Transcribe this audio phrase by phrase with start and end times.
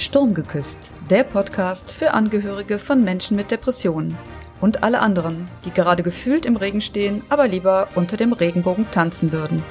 [0.00, 4.16] Sturm geküsst, der Podcast für Angehörige von Menschen mit Depressionen
[4.62, 9.30] und alle anderen, die gerade gefühlt im Regen stehen, aber lieber unter dem Regenbogen tanzen
[9.30, 9.62] würden.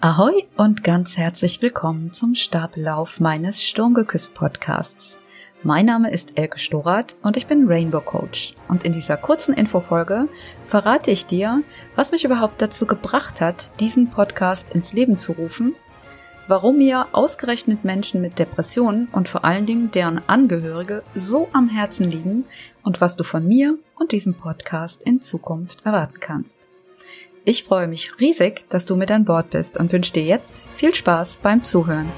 [0.00, 5.20] Ahoi und ganz herzlich willkommen zum Stapellauf meines Sturmgeküsst Podcasts.
[5.64, 8.54] Mein Name ist Elke Storath und ich bin Rainbow Coach.
[8.68, 10.28] Und in dieser kurzen Infofolge
[10.68, 11.64] verrate ich dir,
[11.96, 15.74] was mich überhaupt dazu gebracht hat, diesen Podcast ins Leben zu rufen,
[16.46, 22.08] warum mir ausgerechnet Menschen mit Depressionen und vor allen Dingen deren Angehörige so am Herzen
[22.08, 22.44] liegen
[22.84, 26.68] und was du von mir und diesem Podcast in Zukunft erwarten kannst.
[27.44, 30.94] Ich freue mich riesig, dass du mit an Bord bist und wünsche dir jetzt viel
[30.94, 32.12] Spaß beim Zuhören.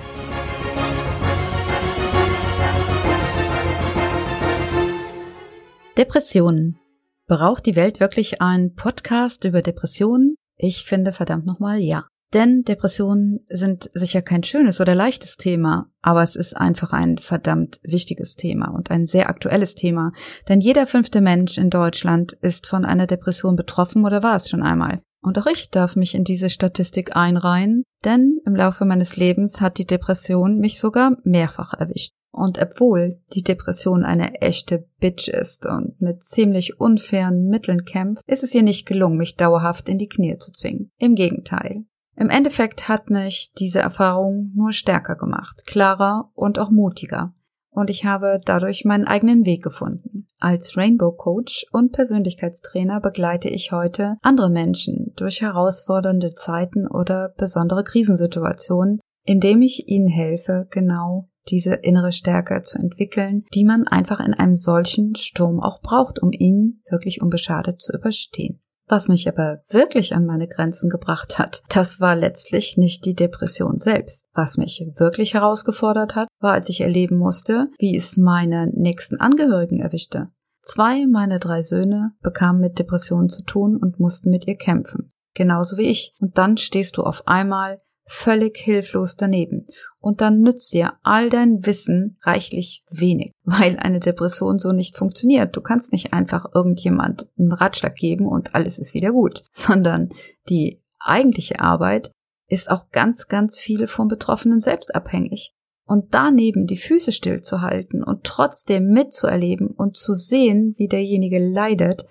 [5.98, 6.78] Depressionen.
[7.26, 10.36] Braucht die Welt wirklich einen Podcast über Depressionen?
[10.56, 12.06] Ich finde verdammt nochmal ja.
[12.32, 17.80] Denn Depressionen sind sicher kein schönes oder leichtes Thema, aber es ist einfach ein verdammt
[17.82, 20.12] wichtiges Thema und ein sehr aktuelles Thema.
[20.48, 24.62] Denn jeder fünfte Mensch in Deutschland ist von einer Depression betroffen oder war es schon
[24.62, 25.00] einmal.
[25.22, 29.78] Und auch ich darf mich in diese Statistik einreihen, denn im Laufe meines Lebens hat
[29.78, 32.12] die Depression mich sogar mehrfach erwischt.
[32.32, 38.44] Und obwohl die Depression eine echte Bitch ist und mit ziemlich unfairen Mitteln kämpft, ist
[38.44, 40.90] es ihr nicht gelungen, mich dauerhaft in die Knie zu zwingen.
[40.98, 41.84] Im Gegenteil.
[42.16, 47.34] Im Endeffekt hat mich diese Erfahrung nur stärker gemacht, klarer und auch mutiger.
[47.70, 50.26] Und ich habe dadurch meinen eigenen Weg gefunden.
[50.38, 57.84] Als Rainbow Coach und Persönlichkeitstrainer begleite ich heute andere Menschen durch herausfordernde Zeiten oder besondere
[57.84, 64.34] Krisensituationen, indem ich ihnen helfe, genau diese innere Stärke zu entwickeln, die man einfach in
[64.34, 68.60] einem solchen Sturm auch braucht, um ihn wirklich unbeschadet zu überstehen.
[68.90, 73.78] Was mich aber wirklich an meine Grenzen gebracht hat, das war letztlich nicht die Depression
[73.78, 74.26] selbst.
[74.34, 79.78] Was mich wirklich herausgefordert hat, war, als ich erleben musste, wie es meine nächsten Angehörigen
[79.78, 80.30] erwischte.
[80.60, 85.12] Zwei meiner drei Söhne bekamen mit Depressionen zu tun und mussten mit ihr kämpfen.
[85.34, 86.12] Genauso wie ich.
[86.18, 89.66] Und dann stehst du auf einmal völlig hilflos daneben.
[90.00, 95.54] Und dann nützt dir all dein Wissen reichlich wenig, weil eine Depression so nicht funktioniert.
[95.54, 100.08] Du kannst nicht einfach irgendjemand einen Ratschlag geben und alles ist wieder gut, sondern
[100.48, 102.10] die eigentliche Arbeit
[102.48, 105.54] ist auch ganz, ganz viel vom Betroffenen selbst abhängig.
[105.86, 112.06] Und daneben die Füße stillzuhalten und trotzdem mitzuerleben und zu sehen, wie derjenige leidet,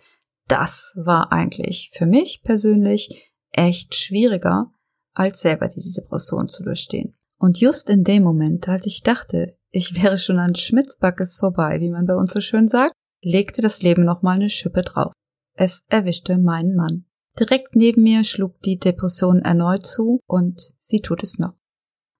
[0.47, 4.71] das war eigentlich für mich persönlich echt schwieriger,
[5.13, 7.15] als selber die Depression zu durchstehen.
[7.39, 11.89] Und just in dem Moment, als ich dachte, ich wäre schon an Schmitzbackes vorbei, wie
[11.89, 12.91] man bei uns so schön sagt,
[13.21, 15.13] legte das Leben nochmal eine Schippe drauf.
[15.53, 17.05] Es erwischte meinen Mann.
[17.39, 21.55] Direkt neben mir schlug die Depression erneut zu und sie tut es noch.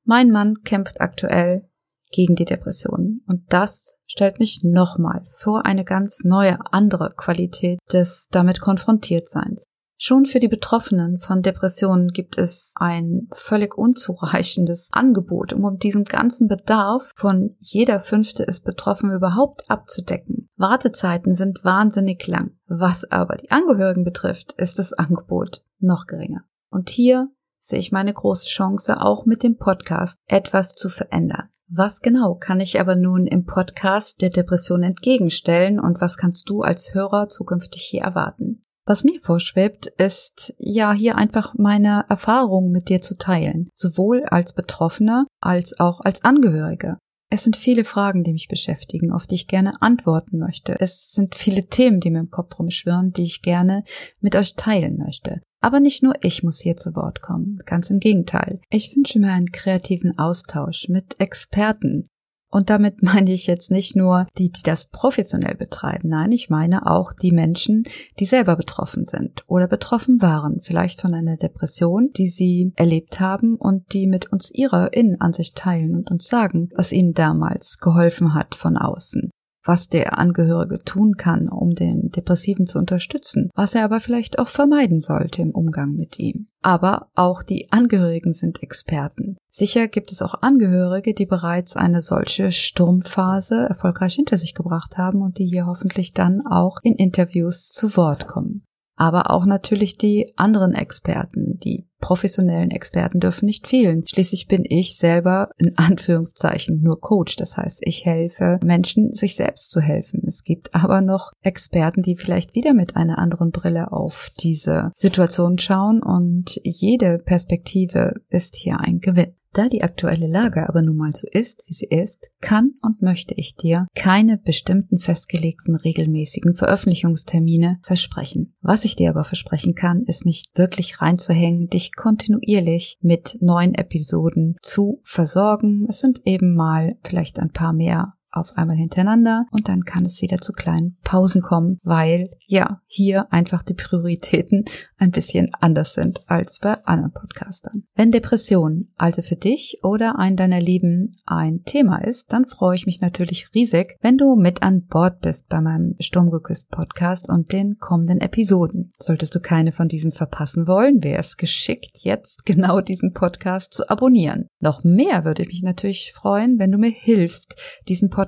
[0.06, 1.68] Mein Mann kämpft aktuell
[2.12, 8.28] gegen die Depression und das stellt mich nochmal vor eine ganz neue andere Qualität des
[8.32, 9.66] damit konfrontiert Seins.
[10.02, 16.48] Schon für die Betroffenen von Depressionen gibt es ein völlig unzureichendes Angebot, um diesen ganzen
[16.48, 20.48] Bedarf von jeder Fünfte ist betroffen überhaupt abzudecken.
[20.56, 22.52] Wartezeiten sind wahnsinnig lang.
[22.66, 26.46] Was aber die Angehörigen betrifft, ist das Angebot noch geringer.
[26.70, 27.28] Und hier
[27.60, 31.50] sehe ich meine große Chance, auch mit dem Podcast etwas zu verändern.
[31.68, 36.62] Was genau kann ich aber nun im Podcast der Depression entgegenstellen und was kannst du
[36.62, 38.62] als Hörer zukünftig hier erwarten?
[38.90, 44.54] Was mir vorschwebt, ist ja hier einfach meine Erfahrungen mit dir zu teilen, sowohl als
[44.54, 46.98] Betroffener als auch als Angehörige.
[47.30, 50.76] Es sind viele Fragen, die mich beschäftigen, auf die ich gerne antworten möchte.
[50.80, 53.84] Es sind viele Themen, die mir im Kopf rumschwirren, die ich gerne
[54.22, 55.40] mit euch teilen möchte.
[55.62, 58.60] Aber nicht nur ich muss hier zu Wort kommen, ganz im Gegenteil.
[58.72, 62.06] Ich wünsche mir einen kreativen Austausch mit Experten,
[62.50, 66.10] und damit meine ich jetzt nicht nur die, die das professionell betreiben.
[66.10, 67.84] Nein, ich meine auch die Menschen,
[68.20, 73.56] die selber betroffen sind oder betroffen waren, vielleicht von einer Depression, die sie erlebt haben
[73.56, 78.56] und die mit uns ihre Innenansicht teilen und uns sagen, was ihnen damals geholfen hat
[78.56, 79.32] von außen
[79.64, 84.48] was der Angehörige tun kann, um den Depressiven zu unterstützen, was er aber vielleicht auch
[84.48, 86.48] vermeiden sollte im Umgang mit ihm.
[86.62, 89.38] Aber auch die Angehörigen sind Experten.
[89.50, 95.22] Sicher gibt es auch Angehörige, die bereits eine solche Sturmphase erfolgreich hinter sich gebracht haben
[95.22, 98.64] und die hier hoffentlich dann auch in Interviews zu Wort kommen
[99.00, 104.04] aber auch natürlich die anderen Experten, die professionellen Experten dürfen nicht fehlen.
[104.08, 107.36] Schließlich bin ich selber in Anführungszeichen nur Coach.
[107.36, 110.24] Das heißt, ich helfe Menschen, sich selbst zu helfen.
[110.28, 115.58] Es gibt aber noch Experten, die vielleicht wieder mit einer anderen Brille auf diese Situation
[115.58, 119.34] schauen und jede Perspektive ist hier ein Gewinn.
[119.54, 123.34] Da die aktuelle Lage aber nun mal so ist, wie sie ist, kann und möchte
[123.36, 128.56] ich dir keine bestimmten festgelegten regelmäßigen Veröffentlichungstermine versprechen.
[128.62, 134.56] Was ich dir aber versprechen kann, ist mich wirklich reinzuhängen, dich kontinuierlich mit neuen Episoden
[134.62, 135.88] zu versorgen.
[135.90, 140.22] Es sind eben mal vielleicht ein paar mehr auf einmal hintereinander und dann kann es
[140.22, 144.66] wieder zu kleinen Pausen kommen, weil ja, hier einfach die Prioritäten
[144.98, 147.84] ein bisschen anders sind als bei anderen Podcastern.
[147.96, 152.86] Wenn Depression also für dich oder einen deiner Lieben ein Thema ist, dann freue ich
[152.86, 157.78] mich natürlich riesig, wenn du mit an Bord bist bei meinem Sturmgeküsst Podcast und den
[157.78, 158.92] kommenden Episoden.
[159.00, 163.90] Solltest du keine von diesen verpassen wollen, wäre es geschickt, jetzt genau diesen Podcast zu
[163.90, 164.48] abonnieren.
[164.60, 167.56] Noch mehr würde ich mich natürlich freuen, wenn du mir hilfst,
[167.88, 168.19] diesen Podcast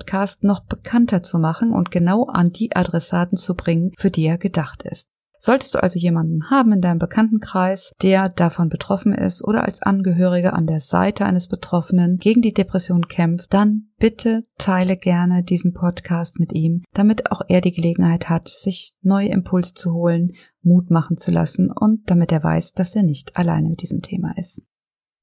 [0.41, 4.83] noch bekannter zu machen und genau an die Adressaten zu bringen, für die er gedacht
[4.83, 5.07] ist.
[5.43, 10.53] Solltest du also jemanden haben in deinem Bekanntenkreis, der davon betroffen ist oder als Angehörige
[10.53, 16.39] an der Seite eines Betroffenen gegen die Depression kämpft, dann bitte teile gerne diesen Podcast
[16.39, 21.17] mit ihm, damit auch er die Gelegenheit hat, sich neue Impulse zu holen, Mut machen
[21.17, 24.61] zu lassen und damit er weiß, dass er nicht alleine mit diesem Thema ist.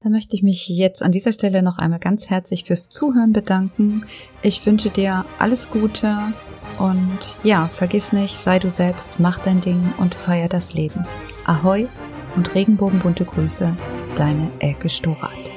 [0.01, 4.05] Da möchte ich mich jetzt an dieser Stelle noch einmal ganz herzlich fürs Zuhören bedanken.
[4.41, 6.17] Ich wünsche dir alles Gute
[6.77, 11.05] und ja, vergiss nicht, sei du selbst, mach dein Ding und feier das Leben.
[11.43, 11.89] Ahoi
[12.37, 13.75] und regenbogenbunte Grüße,
[14.15, 15.48] deine Elke Storath.